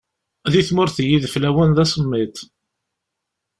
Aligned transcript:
Di 0.51 0.61
tmurt 0.67 0.97
n 1.05 1.07
yideflawen 1.09 1.69
d 1.75 1.77
asemmiḍ. 1.83 2.35